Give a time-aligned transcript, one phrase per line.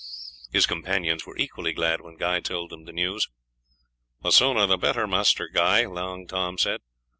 [0.51, 3.29] His companions were equally glad when Guy told them the news.
[4.23, 6.81] "The sooner the better, Master Guy," Long Tom said.